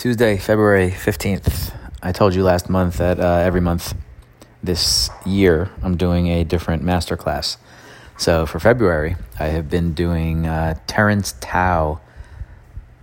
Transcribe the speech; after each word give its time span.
Tuesday, 0.00 0.38
February 0.38 0.90
15th. 0.90 1.74
I 2.02 2.10
told 2.10 2.34
you 2.34 2.42
last 2.42 2.70
month 2.70 2.96
that 2.96 3.20
uh, 3.20 3.42
every 3.44 3.60
month 3.60 3.92
this 4.62 5.10
year 5.26 5.68
I'm 5.82 5.98
doing 5.98 6.28
a 6.28 6.42
different 6.42 6.82
masterclass. 6.82 7.58
So 8.16 8.46
for 8.46 8.58
February, 8.58 9.16
I 9.38 9.48
have 9.48 9.68
been 9.68 9.92
doing 9.92 10.46
uh, 10.46 10.78
Terence 10.86 11.34
Tao, 11.40 12.00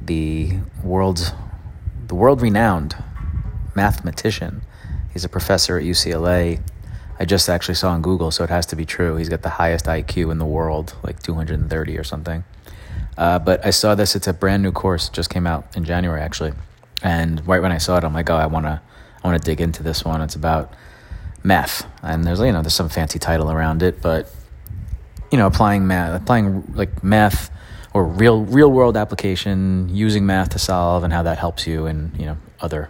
the 0.02 0.54
world's 0.83 1.33
the 2.07 2.16
world 2.16 2.41
renowned 2.41 2.96
mathematician. 3.75 4.64
He's 5.14 5.23
a 5.23 5.29
professor 5.29 5.77
at 5.77 5.84
UCLA. 5.84 6.61
I 7.20 7.25
just 7.25 7.48
actually 7.48 7.75
saw 7.75 7.91
on 7.91 8.02
Google, 8.02 8.32
so 8.32 8.43
it 8.43 8.50
has 8.50 8.66
to 8.66 8.75
be 8.75 8.86
true. 8.86 9.18
He's 9.18 9.29
got 9.29 9.43
the 9.43 9.50
highest 9.61 9.86
IQ 9.86 10.32
in 10.32 10.39
the 10.39 10.48
world, 10.48 10.95
like 11.04 11.21
230 11.21 11.95
or 11.95 12.04
something. 12.04 12.43
Uh, 13.16 13.38
but 13.38 13.64
I 13.64 13.70
saw 13.70 13.93
this; 13.93 14.16
it's 14.16 14.25
a 14.25 14.34
brand 14.34 14.64
new 14.64 14.71
course, 14.71 15.09
just 15.09 15.29
came 15.29 15.45
out 15.45 15.77
in 15.77 15.84
January 15.84 16.21
actually 16.21 16.54
and 17.04 17.45
right 17.48 17.61
when 17.61 17.71
I 17.71 17.77
saw 17.77 17.98
it, 17.98 18.03
I'm 18.03 18.13
like, 18.13 18.30
oh, 18.30 18.35
I 18.35 18.48
want 18.48 18.66
to, 18.66 18.81
I 19.23 19.27
want 19.27 19.41
to 19.41 19.45
dig 19.45 19.62
into 19.62 19.84
this 19.84 20.03
one. 20.03 20.22
It's 20.22 20.35
about 20.35 20.73
math, 21.44 21.88
and 22.02 22.26
there's 22.26 22.39
you 22.39 22.52
know 22.52 22.62
there's 22.62 22.76
some 22.76 22.89
fancy 22.89 23.20
title 23.20 23.52
around 23.52 23.84
it, 23.84 24.02
but 24.02 24.34
you 25.31 25.38
know 25.38 25.48
applying 25.48 25.88
math, 25.88 26.22
applying 26.22 26.73
like 26.75 27.03
math 27.03 27.52
or 27.94 28.03
real 28.03 28.44
real 28.44 28.72
world 28.72 28.98
application, 28.98 29.89
using 29.89 30.25
math 30.25 30.49
to 30.49 30.59
solve, 30.59 31.03
and 31.03 31.13
how 31.13 31.23
that 31.23 31.38
helps 31.38 31.67
you 31.67 31.86
in 31.86 32.12
you 32.17 32.25
know 32.25 32.38
other 32.59 32.89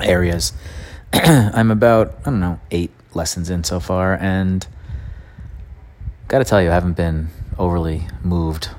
areas. 0.00 0.52
I'm 1.12 1.70
about 1.70 2.14
I 2.20 2.30
don't 2.30 2.40
know 2.40 2.60
eight 2.70 2.90
lessons 3.14 3.50
in 3.50 3.64
so 3.64 3.80
far, 3.80 4.14
and 4.14 4.66
got 6.28 6.38
to 6.38 6.44
tell 6.44 6.62
you, 6.62 6.70
I 6.70 6.74
haven't 6.74 6.96
been 6.96 7.28
overly 7.58 8.08
moved 8.22 8.70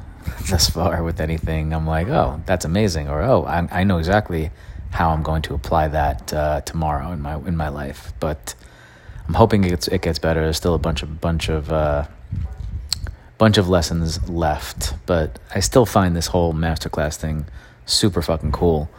thus 0.49 0.69
far 0.69 1.03
with 1.03 1.19
anything, 1.21 1.73
I'm 1.73 1.87
like, 1.87 2.07
oh, 2.07 2.41
that's 2.45 2.65
amazing, 2.65 3.07
or 3.09 3.21
oh, 3.21 3.43
I, 3.43 3.67
I 3.71 3.83
know 3.83 3.97
exactly 3.97 4.51
how 4.91 5.09
I'm 5.09 5.23
going 5.23 5.41
to 5.43 5.53
apply 5.53 5.87
that 5.89 6.33
uh, 6.33 6.61
tomorrow 6.61 7.11
in 7.11 7.21
my 7.21 7.35
in 7.35 7.55
my 7.57 7.69
life. 7.69 8.13
But 8.19 8.55
I'm 9.27 9.33
hoping 9.35 9.63
it 9.63 9.69
gets 9.69 9.87
it 9.87 10.01
gets 10.01 10.19
better. 10.19 10.41
There's 10.41 10.57
still 10.57 10.73
a 10.73 10.79
bunch 10.79 11.03
of 11.03 11.21
bunch 11.21 11.49
of 11.49 11.71
uh, 11.71 12.05
bunch 13.37 13.57
of 13.57 13.69
lessons 13.69 14.29
left, 14.29 14.93
but 15.05 15.39
I 15.53 15.59
still 15.59 15.85
find 15.85 16.15
this 16.15 16.27
whole 16.27 16.53
masterclass 16.53 17.15
thing 17.15 17.45
super 17.85 18.21
fucking 18.21 18.51
cool. 18.51 18.89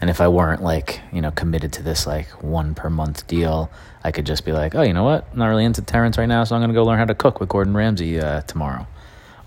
And 0.00 0.10
if 0.10 0.20
I 0.20 0.28
weren't 0.28 0.62
like 0.62 1.00
you 1.12 1.20
know 1.20 1.30
committed 1.30 1.72
to 1.74 1.82
this 1.82 2.06
like 2.06 2.26
one 2.42 2.74
per 2.74 2.90
month 2.90 3.26
deal, 3.26 3.70
I 4.02 4.10
could 4.10 4.26
just 4.26 4.44
be 4.44 4.52
like, 4.52 4.74
oh, 4.74 4.82
you 4.82 4.92
know 4.92 5.04
what, 5.04 5.28
I'm 5.32 5.38
not 5.38 5.46
really 5.46 5.64
into 5.64 5.82
Terence 5.82 6.18
right 6.18 6.26
now, 6.26 6.44
so 6.44 6.54
I'm 6.54 6.62
gonna 6.62 6.74
go 6.74 6.84
learn 6.84 6.98
how 6.98 7.04
to 7.04 7.14
cook 7.14 7.40
with 7.40 7.48
Gordon 7.48 7.74
Ramsay 7.74 8.20
uh, 8.20 8.40
tomorrow 8.42 8.86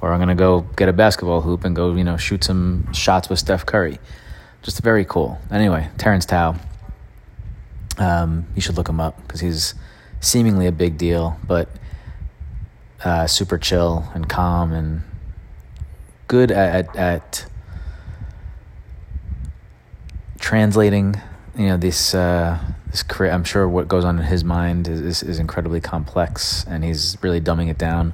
or 0.02 0.14
I'm 0.14 0.20
going 0.20 0.30
to 0.30 0.36
go 0.36 0.62
get 0.76 0.90
a 0.90 0.94
basketball 0.94 1.42
hoop 1.42 1.64
and 1.64 1.76
go, 1.76 1.94
you 1.94 2.04
know, 2.04 2.18
shoot 2.18 2.44
some 2.44 2.92
shots 2.94 3.30
with 3.30 3.40
Steph 3.40 3.66
Curry. 3.66 4.00
Just 4.62 4.82
very 4.82 5.06
cool. 5.06 5.40
Anyway, 5.52 5.90
Terence 5.98 6.26
Tao. 6.26 6.56
Um, 7.98 8.46
you 8.56 8.62
should 8.62 8.78
look 8.78 8.90
him 8.90 9.00
up 9.00 9.20
because 9.24 9.40
he's 9.40 9.74
seemingly 10.20 10.68
a 10.68 10.72
big 10.72 10.98
deal, 10.98 11.38
but 11.48 11.70
uh, 13.04 13.28
super 13.28 13.58
chill 13.58 14.08
and 14.14 14.28
calm 14.30 14.72
and 14.72 15.02
good 16.28 16.52
at, 16.52 16.88
at, 16.90 16.96
at 16.96 17.46
translating. 20.40 21.20
You 21.58 21.68
know, 21.68 21.78
this 21.78 22.14
uh, 22.14 22.60
this 22.92 23.02
career. 23.02 23.32
I'm 23.32 23.44
sure 23.44 23.68
what 23.68 23.88
goes 23.88 24.06
on 24.06 24.20
in 24.20 24.26
his 24.26 24.44
mind 24.44 24.88
is, 24.88 25.02
is, 25.02 25.24
is 25.24 25.40
incredibly 25.40 25.82
complex, 25.82 26.64
and 26.68 26.84
he's 26.84 27.18
really 27.22 27.42
dumbing 27.42 27.70
it 27.70 27.80
down 27.80 28.14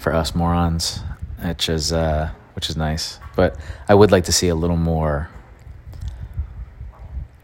for 0.00 0.12
us 0.12 0.34
morons 0.34 1.00
which 1.44 1.68
is 1.68 1.92
uh, 1.92 2.30
which 2.54 2.68
is 2.68 2.76
nice. 2.76 3.18
But 3.36 3.56
I 3.88 3.94
would 3.94 4.12
like 4.12 4.24
to 4.24 4.32
see 4.32 4.48
a 4.48 4.54
little 4.54 4.76
more 4.76 5.30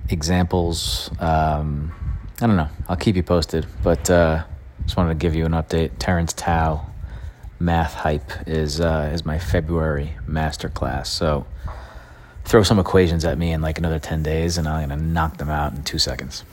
examples. 0.08 1.10
Um, 1.20 1.92
I 2.40 2.46
don't 2.46 2.56
know. 2.56 2.68
I'll 2.88 2.96
keep 2.96 3.16
you 3.16 3.22
posted. 3.22 3.66
But 3.82 4.10
uh, 4.10 4.44
just 4.84 4.96
wanted 4.96 5.10
to 5.10 5.18
give 5.18 5.34
you 5.34 5.46
an 5.46 5.52
update. 5.52 5.92
Terence 5.98 6.32
Tao, 6.32 6.86
Math 7.58 7.94
Hype 7.94 8.30
is 8.46 8.80
uh, 8.80 9.10
is 9.12 9.24
my 9.24 9.38
February 9.38 10.16
master 10.26 10.68
class. 10.68 11.10
So 11.10 11.46
throw 12.44 12.62
some 12.62 12.78
equations 12.78 13.24
at 13.24 13.38
me 13.38 13.52
in 13.52 13.62
like 13.62 13.78
another 13.78 13.98
ten 13.98 14.22
days, 14.22 14.58
and 14.58 14.68
I'm 14.68 14.88
gonna 14.88 15.02
knock 15.02 15.38
them 15.38 15.50
out 15.50 15.72
in 15.72 15.82
two 15.82 15.98
seconds. 15.98 16.44